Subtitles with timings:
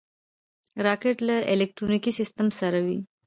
[0.85, 2.99] راکټ له الکترونیکي سیسټم سره وي